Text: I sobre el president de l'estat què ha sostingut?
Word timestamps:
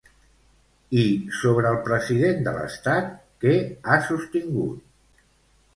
I 1.01 1.03
sobre 1.41 1.73
el 1.73 1.77
president 1.89 2.41
de 2.49 2.55
l'estat 2.57 3.13
què 3.45 3.55
ha 3.97 4.03
sostingut? 4.11 5.23